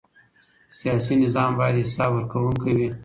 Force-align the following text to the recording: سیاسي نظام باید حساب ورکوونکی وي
سیاسي 0.77 1.13
نظام 1.23 1.51
باید 1.59 1.81
حساب 1.85 2.11
ورکوونکی 2.13 2.71
وي 2.77 2.87